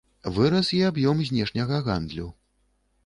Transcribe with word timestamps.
Вырас 0.37 0.71
і 0.77 0.79
аб'ём 0.87 1.21
знешняга 1.29 1.81
гандлю. 1.89 2.27